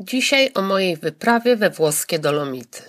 Dzisiaj 0.00 0.50
o 0.54 0.62
mojej 0.62 0.96
wyprawie 0.96 1.56
we 1.56 1.70
włoskie 1.70 2.18
Dolomity. 2.18 2.82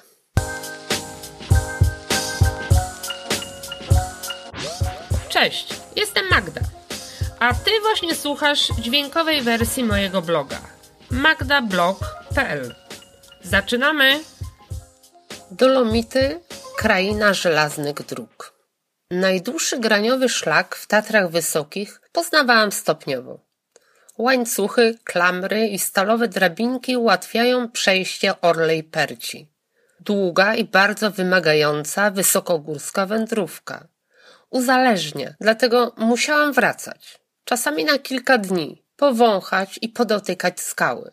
Cześć, 5.30 5.74
jestem 5.96 6.30
Magda. 6.30 6.62
A 7.40 7.54
ty 7.54 7.72
właśnie 7.82 8.16
słuchasz 8.16 8.68
dźwiękowej 8.82 9.42
wersji 9.42 9.84
mojego 9.84 10.22
bloga 10.22 10.62
magdablog.pl. 11.12 12.76
Zaczynamy! 13.41 14.20
Dolomity 15.52 16.39
kraina 16.78 17.34
żelaznych 17.34 17.96
dróg. 17.96 18.54
Najdłuższy 19.12 19.80
graniowy 19.80 20.30
szlak 20.30 20.76
w 20.76 20.88
Tatrach 20.88 21.32
Wysokich 21.32 22.02
poznawałam 22.12 22.71
stopniowo. 22.71 23.48
Łańcuchy, 24.20 24.97
klamry 25.04 25.67
i 25.67 25.79
stalowe 25.79 26.27
drabinki 26.27 26.97
ułatwiają 26.97 27.69
przejście 27.69 28.41
Orlej 28.41 28.83
Perci. 28.83 29.47
Długa 30.00 30.55
i 30.55 30.64
bardzo 30.65 31.11
wymagająca 31.11 32.11
wysokogórska 32.11 33.05
wędrówka. 33.05 33.88
Uzależnia, 34.50 35.33
dlatego 35.41 35.94
musiałam 35.97 36.53
wracać. 36.53 37.19
Czasami 37.44 37.86
na 37.86 38.00
kilka 38.00 38.38
dni, 38.38 38.83
powąchać 38.95 39.80
i 39.81 39.89
podotykać 39.89 40.59
skały. 40.59 41.11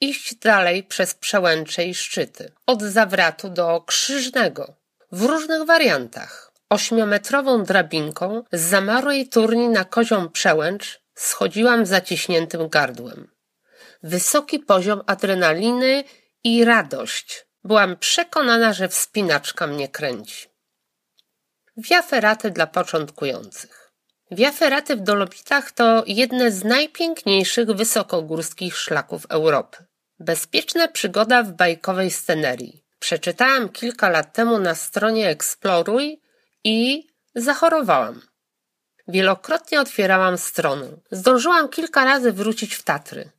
Iść 0.00 0.34
dalej 0.34 0.84
przez 0.84 1.14
przełęcze 1.14 1.84
i 1.84 1.94
szczyty. 1.94 2.52
Od 2.66 2.82
zawratu 2.82 3.48
do 3.48 3.80
krzyżnego. 3.80 4.74
W 5.12 5.22
różnych 5.22 5.64
wariantach. 5.64 6.52
Ośmiometrową 6.70 7.62
drabinką 7.64 8.42
z 8.52 8.60
zamarłej 8.60 9.28
turni 9.28 9.68
na 9.68 9.84
kozią 9.84 10.28
przełęcz 10.28 11.05
schodziłam 11.16 11.86
zaciśniętym 11.86 12.68
gardłem. 12.68 13.30
Wysoki 14.02 14.58
poziom 14.58 15.02
adrenaliny 15.06 16.04
i 16.44 16.64
radość. 16.64 17.46
Byłam 17.64 17.96
przekonana, 17.96 18.72
że 18.72 18.88
wspinaczka 18.88 19.66
mnie 19.66 19.88
kręci. 19.88 20.48
Wiaferaty 21.76 22.50
dla 22.50 22.66
początkujących. 22.66 23.92
Wiaferaty 24.30 24.96
w 24.96 25.00
Dolomitach 25.00 25.72
to 25.72 26.04
jedne 26.06 26.50
z 26.50 26.64
najpiękniejszych 26.64 27.70
wysokogórskich 27.70 28.76
szlaków 28.76 29.26
Europy. 29.28 29.84
Bezpieczna 30.18 30.88
przygoda 30.88 31.42
w 31.42 31.52
bajkowej 31.52 32.10
scenerii. 32.10 32.84
Przeczytałam 32.98 33.68
kilka 33.68 34.08
lat 34.08 34.32
temu 34.32 34.58
na 34.58 34.74
stronie 34.74 35.28
Exploruj 35.28 36.20
i 36.64 37.06
zachorowałam. 37.34 38.22
Wielokrotnie 39.08 39.80
otwierałam 39.80 40.38
stronę. 40.38 40.86
Zdążyłam 41.10 41.68
kilka 41.68 42.04
razy 42.04 42.32
wrócić 42.32 42.74
w 42.74 42.82
Tatry. 42.82 43.30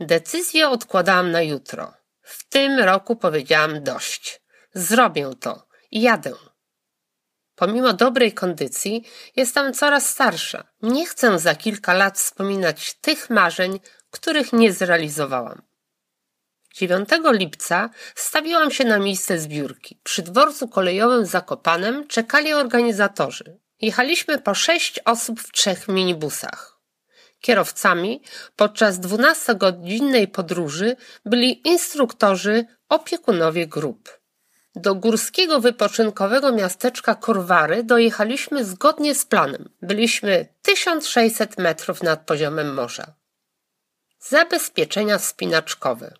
Decyzję 0.00 0.68
odkładałam 0.68 1.30
na 1.30 1.42
jutro. 1.42 1.92
W 2.22 2.48
tym 2.48 2.78
roku 2.78 3.16
powiedziałam 3.16 3.82
dość. 3.82 4.42
Zrobię 4.74 5.30
to. 5.40 5.66
Jadę. 5.92 6.32
Pomimo 7.54 7.92
dobrej 7.92 8.32
kondycji, 8.32 9.04
jestem 9.36 9.72
coraz 9.72 10.08
starsza. 10.08 10.64
Nie 10.82 11.06
chcę 11.06 11.38
za 11.38 11.54
kilka 11.54 11.94
lat 11.94 12.18
wspominać 12.18 12.94
tych 12.94 13.30
marzeń, 13.30 13.80
których 14.10 14.52
nie 14.52 14.72
zrealizowałam. 14.72 15.62
9 16.74 17.08
lipca 17.24 17.90
stawiłam 18.14 18.70
się 18.70 18.84
na 18.84 18.98
miejsce 18.98 19.38
zbiórki. 19.38 20.00
Przy 20.02 20.22
dworcu 20.22 20.68
kolejowym 20.68 21.26
Zakopanem 21.26 22.08
czekali 22.08 22.52
organizatorzy. 22.52 23.61
Jechaliśmy 23.82 24.38
po 24.38 24.54
sześć 24.54 25.00
osób 25.04 25.40
w 25.40 25.52
trzech 25.52 25.88
minibusach. 25.88 26.78
Kierowcami 27.40 28.22
podczas 28.56 29.00
dwunastogodzinnej 29.00 30.28
podróży 30.28 30.96
byli 31.24 31.68
instruktorzy, 31.68 32.64
opiekunowie 32.88 33.66
grup. 33.66 34.20
Do 34.74 34.94
górskiego 34.94 35.60
wypoczynkowego 35.60 36.52
miasteczka 36.52 37.14
Korwary 37.14 37.84
dojechaliśmy 37.84 38.64
zgodnie 38.64 39.14
z 39.14 39.24
planem. 39.24 39.68
Byliśmy 39.82 40.46
1600 40.62 41.58
metrów 41.58 42.02
nad 42.02 42.26
poziomem 42.26 42.74
morza. 42.74 43.14
Zabezpieczenia 44.18 45.18
wspinaczkowe. 45.18 46.14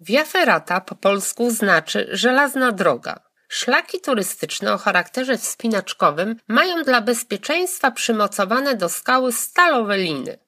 Via 0.00 0.24
Ferrata 0.24 0.80
po 0.80 0.94
polsku 0.94 1.50
znaczy 1.50 2.08
żelazna 2.12 2.72
droga. 2.72 3.27
Szlaki 3.48 4.00
turystyczne 4.00 4.72
o 4.72 4.78
charakterze 4.78 5.38
wspinaczkowym 5.38 6.36
mają 6.48 6.82
dla 6.82 7.00
bezpieczeństwa 7.00 7.90
przymocowane 7.90 8.74
do 8.74 8.88
skały 8.88 9.32
stalowe 9.32 9.98
liny. 9.98 10.38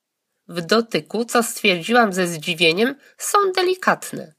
W 0.49 0.61
dotyku, 0.61 1.25
co 1.25 1.43
stwierdziłam 1.43 2.13
ze 2.13 2.27
zdziwieniem, 2.27 2.95
są 3.19 3.39
delikatne. 3.57 4.35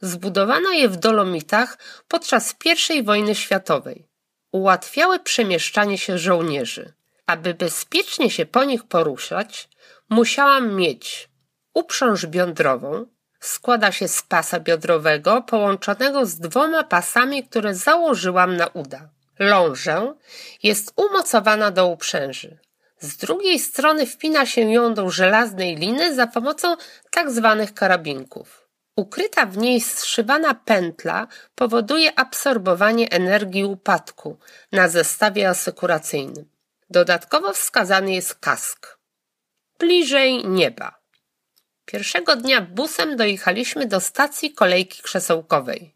Zbudowano 0.00 0.70
je 0.70 0.88
w 0.88 0.96
Dolomitach 0.96 1.78
podczas 2.08 2.54
I 2.94 3.02
wojny 3.02 3.34
światowej. 3.34 4.08
Ułatwiały 4.52 5.18
przemieszczanie 5.18 5.98
się 5.98 6.18
żołnierzy. 6.18 6.92
Aby 7.26 7.54
bezpiecznie 7.54 8.30
się 8.30 8.46
po 8.46 8.64
nich 8.64 8.84
poruszać, 8.84 9.68
musiałam 10.10 10.74
mieć 10.74 11.28
uprząż 11.74 12.26
biodrową, 12.26 13.06
składa 13.46 13.92
się 13.92 14.08
z 14.08 14.22
pasa 14.22 14.60
biodrowego 14.60 15.42
połączonego 15.42 16.26
z 16.26 16.38
dwoma 16.38 16.84
pasami, 16.84 17.44
które 17.44 17.74
założyłam 17.74 18.56
na 18.56 18.66
uda. 18.66 19.08
Lążę 19.38 20.14
jest 20.62 20.92
umocowana 20.96 21.70
do 21.70 21.86
uprzęży. 21.86 22.58
Z 22.98 23.16
drugiej 23.16 23.58
strony 23.58 24.06
wpina 24.06 24.46
się 24.46 24.60
ją 24.60 24.94
do 24.94 25.10
żelaznej 25.10 25.76
liny 25.76 26.14
za 26.14 26.26
pomocą 26.26 26.76
tak 27.10 27.30
zwanych 27.30 27.74
karabinków. 27.74 28.68
Ukryta 28.96 29.46
w 29.46 29.56
niej 29.56 29.80
zszywana 29.80 30.54
pętla 30.54 31.26
powoduje 31.54 32.18
absorbowanie 32.18 33.10
energii 33.10 33.64
upadku 33.64 34.38
na 34.72 34.88
zestawie 34.88 35.48
asekuracyjnym. 35.48 36.48
Dodatkowo 36.90 37.52
wskazany 37.52 38.14
jest 38.14 38.34
kask. 38.34 38.98
Bliżej 39.78 40.48
nieba. 40.48 41.03
Pierwszego 41.84 42.36
dnia 42.36 42.60
busem 42.60 43.16
dojechaliśmy 43.16 43.86
do 43.86 44.00
stacji 44.00 44.54
kolejki 44.54 45.02
krzesełkowej. 45.02 45.94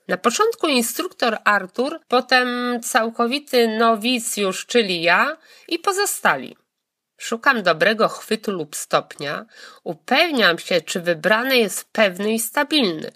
Na 0.09 0.17
początku 0.17 0.69
instruktor 0.69 1.39
Artur, 1.45 2.01
potem 2.09 2.81
całkowity 2.83 3.79
nowicjusz, 3.79 4.67
czyli 4.67 5.03
ja 5.03 5.37
i 5.69 5.79
pozostali. 5.79 6.57
Szukam 7.23 7.63
dobrego 7.63 8.09
chwytu 8.09 8.53
lub 8.53 8.77
stopnia, 8.77 9.47
upewniam 9.85 10.59
się, 10.59 10.81
czy 10.81 11.01
wybrany 11.01 11.59
jest 11.59 11.93
pewny 11.93 12.33
i 12.33 12.39
stabilny. 12.39 13.13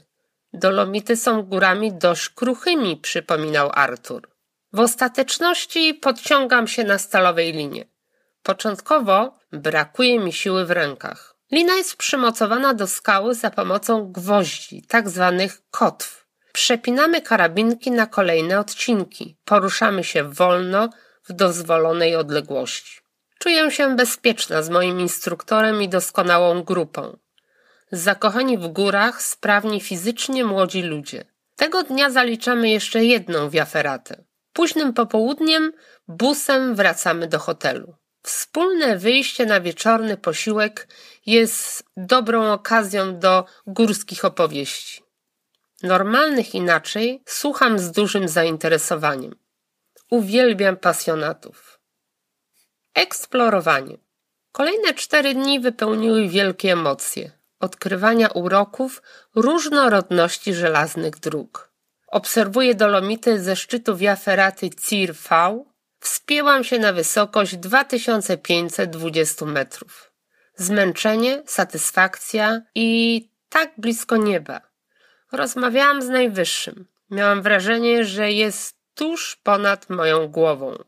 Dolomity 0.53 1.17
są 1.17 1.43
górami 1.43 1.93
dość 1.93 2.29
kruchymi, 2.29 2.97
przypominał 2.97 3.71
Artur. 3.75 4.29
W 4.73 4.81
ostateczności 4.81 5.95
podciągam 5.95 6.69
się 6.69 6.85
na 6.85 6.99
stalowej 6.99 7.53
linie. 7.53 7.85
Początkowo 8.43 9.39
brakuje 9.53 10.19
mi 10.19 10.33
siły 10.33 10.67
w 10.67 10.71
rękach. 10.71 11.37
Lina 11.53 11.75
jest 11.75 11.97
przymocowana 11.97 12.75
do 12.75 12.87
skały 12.87 13.35
za 13.35 13.51
pomocą 13.51 14.13
gwoździ, 14.13 14.83
tak 14.83 15.09
zwanych 15.09 15.63
kotw. 15.71 16.27
Przepinamy 16.53 17.23
karabinki 17.23 17.91
na 17.91 18.07
kolejne 18.07 18.61
odcinki. 18.61 19.37
Poruszamy 19.45 20.05
się 20.05 20.25
wolno 20.25 20.89
w 21.29 21.33
dozwolonej 21.33 22.17
odległości. 22.17 23.06
Czuję 23.39 23.71
się 23.71 23.97
bezpieczna 23.97 24.63
z 24.63 24.71
moim 24.71 25.01
instruktorem 25.01 25.83
i 25.83 25.89
doskonałą 25.89 26.63
grupą. 26.63 27.19
Zakochani 27.93 28.59
w 28.59 28.69
górach, 28.69 29.23
sprawni 29.23 29.81
fizycznie 29.81 30.45
młodzi 30.45 30.83
ludzie. 30.83 31.25
Tego 31.57 31.83
dnia 31.83 32.11
zaliczamy 32.11 32.71
jeszcze 32.71 33.05
jedną 33.05 33.51
wiaferatę. 33.51 34.25
Późnym 34.53 34.93
popołudniem 34.93 35.73
busem 36.09 36.75
wracamy 36.75 37.27
do 37.27 37.39
hotelu. 37.39 37.95
Wspólne 38.23 38.99
wyjście 38.99 39.47
na 39.47 39.61
wieczorny 39.61 40.17
posiłek 40.17 40.89
jest 41.27 41.85
dobrą 41.97 42.53
okazją 42.53 43.19
do 43.19 43.45
górskich 43.67 44.25
opowieści. 44.25 45.03
Normalnych 45.83 46.55
inaczej 46.55 47.23
słucham 47.27 47.79
z 47.79 47.91
dużym 47.91 48.29
zainteresowaniem. 48.29 49.37
Uwielbiam 50.11 50.77
pasjonatów. 50.77 51.76
Eksplorowanie. 52.97 53.99
Kolejne 54.53 54.95
cztery 54.95 55.35
dni 55.35 55.61
wypełniły 55.61 56.29
wielkie 56.29 56.73
emocje. 56.73 57.31
Odkrywania 57.61 58.29
uroków 58.29 59.03
różnorodności 59.35 60.55
żelaznych 60.55 61.19
dróg. 61.19 61.73
Obserwuję 62.07 62.75
dolomity 62.75 63.43
ze 63.43 63.57
szczytu 63.57 63.97
Via 63.97 64.17
Ferraty 64.17 64.71
Cir 64.71 65.15
V. 65.15 65.65
Wspięłam 66.01 66.65
się 66.65 66.79
na 66.79 66.93
wysokość 66.93 67.57
2520 67.57 69.47
metrów. 69.47 70.13
Zmęczenie, 70.55 71.43
satysfakcja 71.47 72.63
i 72.75 73.31
tak 73.49 73.73
blisko 73.79 74.17
nieba. 74.17 74.61
Rozmawiałam 75.33 76.03
z 76.03 76.09
najwyższym. 76.09 76.87
Miałam 77.11 77.43
wrażenie, 77.43 78.05
że 78.05 78.33
jest 78.33 78.77
tuż 78.95 79.37
ponad 79.37 79.91
moją 79.91 80.29
głową. 80.29 80.85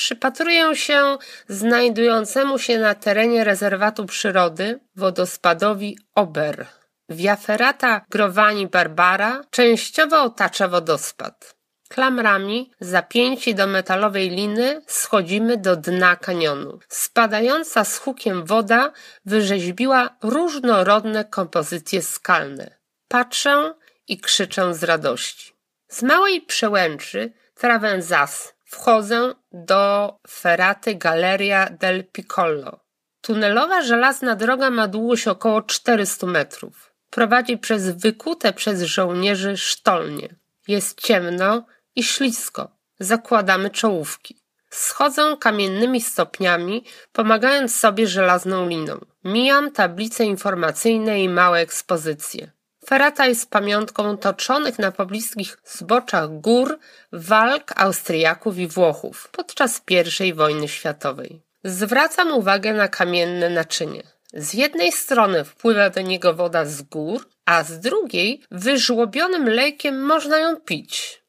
Przypatruję 0.00 0.76
się 0.76 1.18
znajdującemu 1.48 2.58
się 2.58 2.78
na 2.78 2.94
terenie 2.94 3.44
rezerwatu 3.44 4.06
przyrody 4.06 4.80
wodospadowi 4.96 5.98
Ober. 6.14 6.66
Via 7.08 7.36
Ferrata 7.36 8.00
Growani 8.10 8.66
Barbara 8.66 9.44
częściowo 9.50 10.22
otacza 10.22 10.68
wodospad. 10.68 11.54
Klamrami, 11.88 12.70
zapięci 12.80 13.54
do 13.54 13.66
metalowej 13.66 14.30
liny, 14.30 14.82
schodzimy 14.86 15.56
do 15.56 15.76
dna 15.76 16.16
kanionu. 16.16 16.78
Spadająca 16.88 17.84
z 17.84 17.98
hukiem 17.98 18.44
woda 18.44 18.92
wyrzeźbiła 19.24 20.16
różnorodne 20.22 21.24
kompozycje 21.24 22.02
skalne. 22.02 22.76
Patrzę 23.08 23.74
i 24.08 24.20
krzyczę 24.20 24.74
z 24.74 24.82
radości. 24.82 25.52
Z 25.88 26.02
małej 26.02 26.40
przełęczy 26.42 27.32
Travenzas 27.54 28.59
wchodzę 28.70 29.34
do 29.52 30.14
Ferraty 30.28 30.94
Galleria 30.94 31.70
del 31.70 32.04
Piccolo. 32.04 32.80
Tunelowa 33.20 33.82
żelazna 33.82 34.36
droga 34.36 34.70
ma 34.70 34.88
długość 34.88 35.28
około 35.28 35.62
400 35.62 36.26
metrów. 36.26 36.92
Prowadzi 37.10 37.58
przez 37.58 37.90
wykute 37.90 38.52
przez 38.52 38.82
żołnierzy 38.82 39.56
sztolnie. 39.56 40.28
Jest 40.68 41.00
ciemno 41.00 41.66
i 41.96 42.02
ślisko. 42.02 42.76
Zakładamy 42.98 43.70
czołówki. 43.70 44.36
Schodzę 44.70 45.36
kamiennymi 45.40 46.00
stopniami, 46.00 46.84
pomagając 47.12 47.76
sobie 47.76 48.06
żelazną 48.06 48.68
liną. 48.68 49.00
Mijam 49.24 49.70
tablice 49.72 50.24
informacyjne 50.24 51.22
i 51.22 51.28
małe 51.28 51.58
ekspozycje. 51.58 52.50
Ferata 52.90 53.26
jest 53.26 53.50
pamiątką 53.50 54.16
toczonych 54.16 54.78
na 54.78 54.92
pobliskich 54.92 55.58
zboczach 55.64 56.40
gór 56.40 56.78
walk 57.12 57.72
Austriaków 57.76 58.58
i 58.58 58.66
Włochów 58.66 59.28
podczas 59.32 59.82
I 60.20 60.34
wojny 60.34 60.68
światowej. 60.68 61.42
Zwracam 61.64 62.32
uwagę 62.32 62.72
na 62.72 62.88
kamienne 62.88 63.50
naczynie. 63.50 64.02
Z 64.34 64.54
jednej 64.54 64.92
strony 64.92 65.44
wpływa 65.44 65.90
do 65.90 66.00
niego 66.00 66.34
woda 66.34 66.64
z 66.64 66.82
gór, 66.82 67.28
a 67.44 67.64
z 67.64 67.80
drugiej 67.80 68.42
wyżłobionym 68.50 69.48
lejkiem 69.48 70.02
można 70.02 70.38
ją 70.38 70.56
pić. 70.56 71.22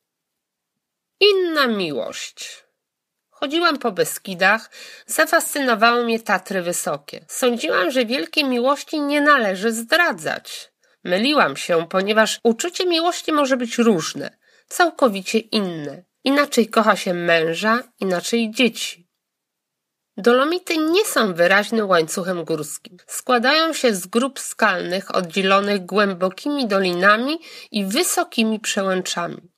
Inna 1.20 1.68
miłość. 1.68 2.64
Chodziłam 3.30 3.78
po 3.78 3.92
Beskidach, 3.92 4.72
zafascynowały 5.06 6.06
mnie 6.06 6.20
Tatry 6.20 6.62
Wysokie. 6.62 7.26
Sądziłam, 7.28 7.92
że 7.92 8.06
wielkiej 8.06 8.46
miłości 8.46 9.02
nie 9.02 9.22
należy 9.22 9.72
zdradzać. 9.72 10.71
Myliłam 11.04 11.58
się, 11.58 11.88
ponieważ 11.90 12.40
uczucie 12.44 12.86
miłości 12.86 13.32
może 13.32 13.58
być 13.58 13.78
różne, 13.78 14.38
całkowicie 14.68 15.40
inne. 15.40 16.04
Inaczej 16.24 16.70
kocha 16.70 16.96
się 16.96 17.14
męża, 17.14 17.84
inaczej 18.00 18.52
dzieci. 18.52 19.08
Dolomity 20.18 20.78
nie 20.78 21.06
są 21.06 21.34
wyraźnym 21.34 21.90
łańcuchem 21.90 22.44
górskim. 22.44 22.98
Składają 23.08 23.74
się 23.74 23.96
z 23.96 24.08
grup 24.08 24.40
skalnych 24.40 25.16
oddzielonych 25.16 25.86
głębokimi 25.86 26.68
dolinami 26.68 27.40
i 27.72 27.86
wysokimi 27.86 28.60
przełęczami. 28.60 29.52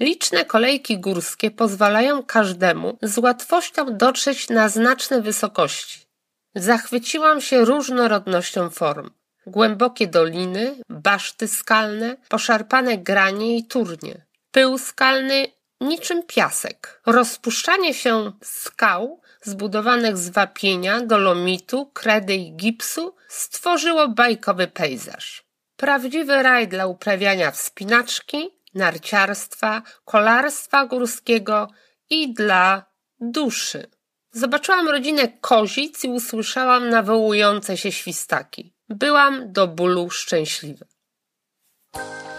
Liczne 0.00 0.44
kolejki 0.44 0.98
górskie 0.98 1.50
pozwalają 1.50 2.22
każdemu 2.22 2.98
z 3.02 3.18
łatwością 3.18 3.96
dotrzeć 3.96 4.48
na 4.48 4.68
znaczne 4.68 5.22
wysokości. 5.22 6.06
Zachwyciłam 6.54 7.40
się 7.40 7.64
różnorodnością 7.64 8.70
form 8.70 9.10
głębokie 9.48 10.06
doliny, 10.06 10.74
baszty 10.88 11.48
skalne, 11.48 12.16
poszarpane 12.28 12.98
granie 12.98 13.56
i 13.56 13.64
turnie. 13.64 14.26
Pył 14.50 14.78
skalny 14.78 15.46
niczym 15.80 16.22
piasek. 16.22 17.00
Rozpuszczanie 17.06 17.94
się 17.94 18.32
skał 18.42 19.20
zbudowanych 19.42 20.16
z 20.16 20.28
wapienia, 20.28 21.00
dolomitu, 21.00 21.86
kredy 21.86 22.34
i 22.34 22.56
gipsu 22.56 23.14
stworzyło 23.28 24.08
bajkowy 24.08 24.68
pejzaż. 24.68 25.44
Prawdziwy 25.76 26.42
raj 26.42 26.68
dla 26.68 26.86
uprawiania 26.86 27.50
wspinaczki, 27.50 28.50
narciarstwa, 28.74 29.82
kolarstwa 30.04 30.86
górskiego 30.86 31.68
i 32.10 32.34
dla 32.34 32.84
duszy. 33.20 33.90
Zobaczyłam 34.32 34.88
rodzinę 34.88 35.28
kozic 35.40 36.04
i 36.04 36.08
usłyszałam 36.08 36.88
nawołujące 36.88 37.76
się 37.76 37.92
świstaki. 37.92 38.77
Byłam 38.88 39.52
do 39.52 39.66
bólu 39.66 40.10
szczęśliwa. 40.10 40.86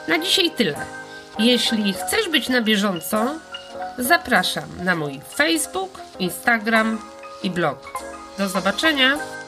Na 0.08 0.20
dzisiaj 0.20 0.52
tyle. 0.52 0.86
Jeśli 1.40 1.94
chcesz 1.94 2.30
być 2.30 2.50
na 2.50 2.62
bieżąco, 2.62 3.40
zapraszam 3.98 4.84
na 4.84 4.96
mój 4.96 5.22
Facebook, 5.36 6.02
Instagram 6.20 7.02
i 7.44 7.50
blog. 7.50 8.04
Do 8.38 8.50
zobaczenia! 8.50 9.39